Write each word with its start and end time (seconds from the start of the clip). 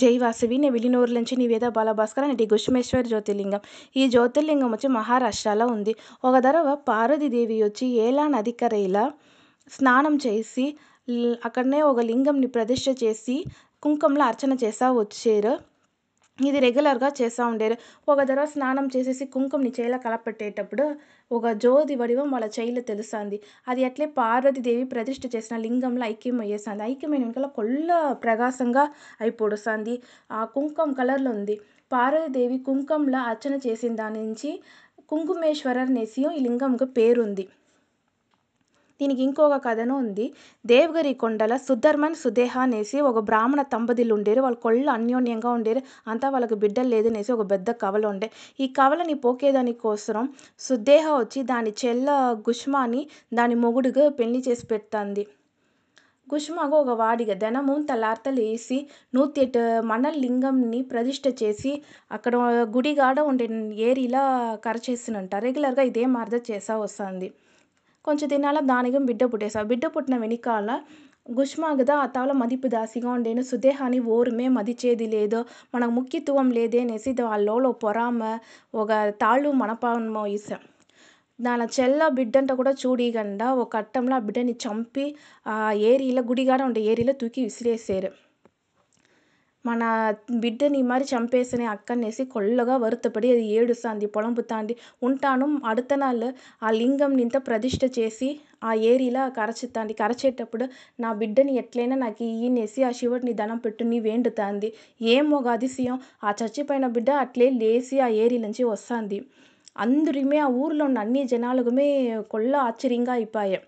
జై 0.00 0.12
వాసవి 0.22 0.56
నేను 0.62 0.74
విలినూరు 0.74 1.12
నుంచి 1.16 1.34
నివేద 1.40 1.66
బాలభాస్కర్ 1.76 2.24
అనేది 2.26 2.44
గుష్మేశ్వర 2.52 3.00
జ్యోతిర్లింగం. 3.10 3.60
ఈ 3.96 4.02
జ్యోతిర్లింగం 4.08 4.70
వచ్చి 4.74 4.88
మహారాష్ట్రలో 4.96 5.66
ఉంది. 5.76 5.92
ఒక 6.24 6.34
తడవ 6.46 6.74
పార్వతీదేవి 6.90 7.56
వచ్చి 7.64 7.86
ఏలా 8.06 8.26
నది 8.34 8.54
కరైలా 8.60 9.04
స్నానం 9.72 10.14
చేసి 10.26 10.66
అక్కడనే 11.46 11.80
ఒక 11.90 12.00
లింగంని 12.10 12.48
ప్రతిష్ట 12.56 12.88
చేసి 13.02 13.36
కుంకుమలో 13.82 14.24
అర్చన 14.30 14.52
చేస్తూ 14.62 14.86
వచ్చారు. 15.00 15.52
ఇది 16.38 16.58
రెగ్యులర్గా 16.64 17.08
చేస్తూ 17.20 17.42
ఉండేరు. 17.46 17.76
ఒక 18.08 18.18
తడవ 18.28 18.44
స్నానం 18.44 18.86
చేసేసి 18.94 19.24
కుంకుమని 19.26 19.72
చేయిలో 19.78 19.98
కలపెట్టేటప్పుడు 19.98 20.84
ఒక 21.30 21.46
జ్యోతి 21.62 21.94
వడివం 21.96 22.28
వాళ్ళ 22.30 22.46
చేయిలో 22.58 22.80
తెలుస్తుంది. 22.80 23.36
అది 23.68 23.84
అట్లే 23.84 24.06
పార్వతీదేవి 24.20 24.84
ప్రతిష్ఠ 24.84 25.24
చేసిన 25.34 25.56
లింగంలో 25.56 26.04
ఐక్యం 26.06 26.40
అయ్యేస్తుంది 26.40 26.84
ఐక్యమైన 26.90 27.22
వెనకాల 27.24 27.48
కొల్ల 27.58 27.90
ప్రకాశంగా 28.24 28.84
అయిపోడుస్తుంది. 29.20 29.94
ఆ 30.30 30.42
కుంకుమ 30.54 30.92
కలర్లో 30.92 31.30
ఉంది. 31.30 31.56
పార్వతీదేవి 31.92 32.58
కుంకుమలో 32.68 33.18
అర్చన 33.32 33.54
చేసిన 33.66 33.94
దాని 33.94 34.18
నుంచి 34.26 34.50
కుంకుమేశ్వరర్ 35.10 35.90
అనేసి 35.90 36.22
ఈ 36.36 36.40
లింగంకు 36.46 36.84
పేరుంది. 36.98 37.44
దీనికి 39.00 39.20
ఇంకొక 39.26 39.56
కథను 39.66 39.94
ఉంది. 40.02 40.26
దేవగిరి 40.64 41.12
కొండల 41.22 41.54
సుధర్మన్ 41.66 42.16
సుదేహ 42.22 42.54
అనేసి 42.64 42.98
ఒక 43.10 43.18
బ్రాహ్మణ 43.28 43.60
తంపతిలు 43.74 44.12
ఉండేరు 44.18 44.40
వాళ్ళు 44.46 44.60
కొళ్ళు 44.64 44.90
అన్యోన్యంగా 44.96 45.50
ఉండేరు. 45.58 45.80
అంతా 46.12 46.28
వాళ్ళకి 46.34 46.56
బిడ్డలు 46.64 46.90
లేదనేసి 46.94 47.32
ఒక 47.36 47.44
పెద్ద 47.52 47.70
కవల 47.82 48.04
ఉండే 48.12 48.28
ఈ 48.60 48.68
కవలని 48.78 49.16
పోకేదానికోసం 49.24 50.26
సుదేహ 50.66 51.06
వచ్చి 51.20 51.42
దాని 51.52 51.72
చెల్ల 51.82 52.08
గుష్మాని 52.48 53.02
దాని 53.34 53.56
మొగుడుగా 53.64 54.06
పెళ్ళి 54.20 54.40
చేసి 54.48 54.66
పెడుతుంది. 54.72 55.24
గుష్మాకు 56.28 56.76
ఒక 56.82 56.92
వాడిగా 57.00 57.34
దినము 57.42 57.74
తలార్తలు 57.90 58.40
వేసి 58.46 58.78
నూతి 59.14 59.44
మన 59.90 60.04
లింగంని 60.24 60.80
ప్రతిష్ఠ 60.90 61.26
చేసి 61.42 61.72
అక్కడ 62.16 62.34
గుడిగాడ 62.76 63.18
ఉండే 63.30 63.46
ఏరిలా 63.88 64.24
కరచేసినంట. 64.66 65.32
రెగ్యులర్గా 65.46 65.84
ఇదే 65.90 66.04
మార్ద 66.16 66.36
చేసా 66.50 66.76
వస్తుంది. 66.84 67.28
కొంచెం 68.08 68.28
దినాల 68.28 68.58
దానికి 68.66 68.98
బిడ్డ 69.04 69.24
పుట్టేసా 69.24 69.62
బిడ్డ 69.62 69.86
పుట్టిన 69.86 70.16
వెనకాల 70.16 70.70
గుష్మాగద 71.30 71.90
ఆ 71.90 72.06
తావల 72.06 72.32
మదిపు 72.32 72.68
దాసిగా 72.68 73.10
ఉండేను 73.10 73.42
సుదేహాని 73.42 73.98
ఓరుమే 74.08 74.46
మదిచేది 74.48 75.06
లేదో 75.06 75.40
మనకు 75.74 75.92
ముఖ్యత్వం 75.92 76.48
లేదే 76.50 76.80
అనేసి 76.80 77.12
వాళ్ళలో 77.22 77.72
పొరామ 77.72 78.22
ఒక 78.74 78.92
తాళ్ళు 79.20 79.50
మనపామో 79.52 80.24
ఇసా 80.30 80.58
దాని 81.38 81.66
చెల్ల 81.74 82.08
బిడ్డంట 82.08 82.52
కూడా 82.52 82.72
చూడిగండ 82.82 83.42
ఒక 83.58 83.76
అట్టంలో 83.76 84.16
ఆ 84.16 84.18
బిడ్డని 84.18 84.54
చంపి 84.64 85.04
ఆ 85.46 85.58
ఏరిలో 85.82 86.22
గుడిగాడ 86.22 86.62
ఉండే 86.62 86.80
ఏరిలో 86.84 87.12
తూకి 87.12 87.42
విసిరేసారు 87.42 88.10
మన 89.68 89.82
బిడ్డని 90.42 90.80
మరి 90.88 91.04
చంపేసిన 91.10 91.62
అక్కనేసి 91.72 92.22
కొల్లగా 92.32 92.74
వరుతపడి 92.76 93.28
అది 93.32 93.44
ఏడుస్తాంది 93.54 94.06
పొలంపుతాంది. 94.14 94.74
ఉంటాను 95.02 95.46
అడుతనాలు 95.70 96.28
ఆ 96.62 96.70
లింగం 96.78 97.14
ఇంత 97.20 97.36
ప్రతిష్ట 97.48 97.82
చేసి 97.98 98.28
ఆ 98.62 98.72
ఏరిలా 98.90 99.24
కరచుతాంది. 99.38 99.94
కరచేటప్పుడు 99.94 100.64
నా 100.98 101.10
బిడ్డని 101.20 101.54
ఎట్లయినా 101.62 101.98
నాకు 101.98 102.22
ఈయనేసి 102.32 102.82
ఆ 102.84 102.92
శివుడిని 102.92 103.34
దనం 103.34 103.58
పెట్టు 103.58 103.84
నీ 103.84 103.98
వేండుతాంది. 104.00 104.70
ఏం 105.08 105.26
ఒక 105.32 105.48
అతిశయం 105.56 105.96
ఆ 106.24 106.32
చచ్చిపోయిన 106.40 106.86
బిడ్డ 106.96 107.10
అట్లే 107.24 107.48
లేచి 107.60 107.98
ఆ 108.00 108.10
ఏరి 108.22 108.38
నుంచి 108.44 108.62
వస్తుంది. 108.66 109.18
అందరిమే 109.76 110.38
ఆ 110.40 110.48
ఊర్లో 110.60 110.84
ఉన్న 110.86 110.98
అన్ని 110.98 111.22
జనాలకుమే 111.32 111.88
కొల్ల 112.32 112.52
ఆశ్చర్యంగా 112.68 113.12
అయిపోయాయి 113.12 113.58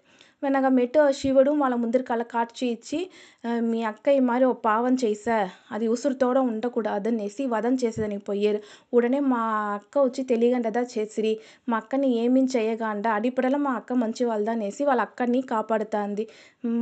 వెనక 0.43 0.67
మెట్టు 0.77 1.01
శివుడు 1.13 1.51
వాళ్ళ 1.61 1.75
ముందరి 1.75 2.03
కళ్ళ 2.03 2.23
కాడ్చి 2.33 2.67
ఇచ్చి 2.75 2.99
మీ 3.71 3.81
అక్క 3.83 4.07
ఈ 4.09 4.21
మరి 4.21 4.45
ఓ 4.45 4.53
పావం 4.67 4.95
చేసా. 4.95 5.37
అది 5.73 5.87
ఉసురుతోడ 5.89 6.39
ఉండకూడదనేసి 6.51 7.43
వధం 7.47 7.75
చేసేదానికి 7.75 8.25
పోయారు. 8.25 8.61
ఉడనే 8.93 9.21
మా 9.33 9.41
అక్క 9.75 9.95
వచ్చి 9.99 10.23
తెలియగంటదా 10.25 10.83
చేసిరి? 10.95 11.33
మా 11.69 11.77
అక్కని 11.77 12.09
ఏమీ 12.23 12.43
చేయగాండ 12.57 13.07
అడిపడల 13.19 13.59
మా 13.67 13.73
అక్క 13.73 13.99
మంచి 14.03 14.25
వాళ్ళదా 14.25 14.53
అనేసి 14.53 14.85
వాళ్ళ 14.85 15.03
అక్కని 15.09 15.43
కాపాడుతుంది. 15.53 16.27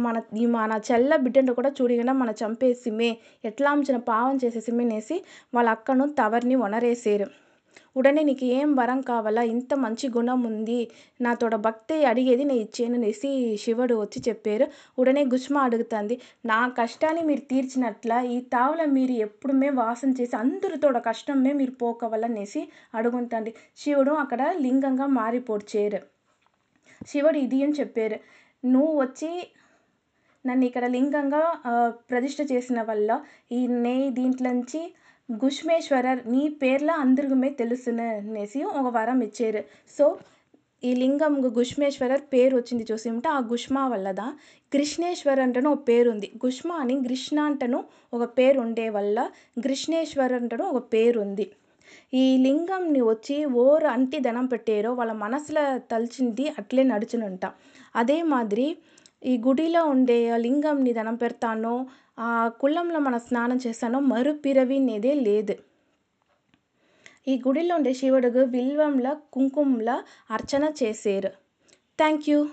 మన 0.06 0.16
మన 0.56 0.80
చెల్ల 0.90 1.12
బిడ్డను 1.16 1.54
కూడా 1.54 1.72
చూడకుండా 1.80 2.16
మన 2.22 2.32
చంపేసిమే. 2.42 3.10
ఎట్లా 3.44 3.70
అంచిన 3.70 4.00
పావం 4.12 4.36
చేసేసిమే 4.44 4.86
అనేసి 4.88 5.18
వాళ్ళ 5.54 5.68
అక్కను 5.70 6.06
తవరిని 6.20 6.58
వనరేసారు. 6.64 7.28
ఉడనే 7.98 8.22
నీకు 8.28 8.46
ఏం 8.58 8.68
వరం 8.78 9.00
కావాలా? 9.10 9.42
ఇంత 9.52 9.72
మంచి 9.84 10.06
గుణం 10.16 10.40
ఉంది. 10.50 10.78
నాతోడ 11.20 11.54
భక్తి 11.66 11.96
అడిగేది 12.10 12.44
నేను 12.50 12.62
ఇచ్చేను 12.66 12.96
అనేసి 13.00 13.30
శివుడు 13.62 13.94
వచ్చి 14.02 14.20
చెప్పారు. 14.28 14.66
ఉడనే 15.00 15.22
గుష్మ 15.34 15.56
అడుగుతుంది. 15.68 16.16
నా 16.52 16.60
కష్టాన్ని 16.78 17.22
మీరు 17.30 17.44
తీర్చినట్ల 17.52 18.12
ఈ 18.34 18.38
తావుల 18.54 18.84
మీరు 18.96 19.16
ఎప్పుడుమే 19.26 19.70
వాసన 19.80 20.12
చేసి 20.20 20.36
అందరితోడ 20.36 20.98
కష్టమే 21.08 21.52
మీరు 21.52 21.74
పోకవలనేసి 21.82 22.62
అడుగుతుంది. 22.94 23.52
శివుడు 23.76 24.14
అక్కడ 24.24 24.42
లింగంగా 24.66 25.08
మారిపోడ్చారు. 25.20 26.00
శివుడు 27.10 27.38
ఇది 27.46 27.58
అని 27.64 27.76
చెప్పారు. 27.80 28.18
నువ్వు 28.64 28.94
వచ్చి 29.00 29.30
నన్ను 30.44 30.64
ఇక్కడ 30.64 30.84
లింగంగా 30.94 31.40
ప్రతిష్ట 32.10 32.40
చేసిన 32.52 32.80
వల్ల 32.82 33.10
ఈ 33.52 33.60
నే 33.84 33.94
దీంట్లోంచి 34.18 34.80
గుష్మేశ్వరర్ 35.28 36.20
నీ 36.28 36.42
పేర్ల 36.62 36.90
అందరికమే 37.00 37.48
తెలుసును 37.60 38.04
అనేసి 38.12 38.60
ఒక 38.70 38.86
వరం 38.96 39.18
ఇచ్చారు. 39.22 39.60
సో 39.98 40.04
ఈ 40.82 40.90
లింగం 40.94 41.34
గుష్మేశ్వరర్ 41.58 42.22
పేరు 42.32 42.54
వచ్చింది 42.56 42.84
చూసి 42.90 43.06
ఉంటే 43.10 43.28
ఆ 43.28 43.38
గుష్మా 43.52 43.82
వల్లదా? 43.86 44.26
కృష్ణేశ్వర్ 44.72 45.40
అంటను 45.40 45.68
ఒక 45.70 45.82
పేరు 45.88 46.08
ఉంది 46.10 46.28
గుష్మా 46.44 46.74
అని 46.74 46.94
కృష్ణ 47.08 47.38
అంటను 47.40 47.78
ఒక 48.14 48.24
పేరు 48.38 48.58
ఉండే 48.60 48.86
వల్ల 48.88 49.18
కృష్ణేశ్వర్ 49.64 50.32
అంటను 50.32 50.64
ఒక 50.70 50.82
పేరు 50.92 51.20
ఉంది 51.20 51.46
ఈ 52.14 52.24
లింగంని 52.36 53.02
వచ్చి 53.02 53.36
ఓరు 53.64 53.86
అంటి 53.86 54.18
ధనం 54.20 54.46
పెట్టారో 54.46 54.92
వాళ్ళ 54.92 55.12
మనసులో 55.24 55.64
తలిచింది 55.92 56.46
అట్లే 56.58 56.82
నడుచునంట. 56.84 57.44
అదే 57.96 58.18
మాదిరి 58.32 58.68
ఈ 59.24 59.38
గుడిలో 59.38 59.84
ఉండే 59.84 60.36
లింగంని 60.36 60.92
ధనం 60.92 61.14
పెడతానో 61.14 61.86
ఆ 62.18 62.48
కుళ్ళంలో 62.48 62.98
మన 62.98 63.16
స్నానం 63.16 63.58
చేస్తానో 63.66 64.00
మరుపిరవి 64.00 64.76
అనేదే 64.76 65.14
లేదు. 65.14 65.54
ఈ 67.28 67.42
గుడిలో 67.46 67.74
ఉండే 67.74 67.94
శివుడుకు 67.94 68.38
విల్వంల 68.38 69.16
కుంకుమల 69.32 70.02
అర్చన 70.30 70.72
చేశారు 70.82 71.30
థ్యాంక్ 71.98 72.28
యూ. 72.28 72.46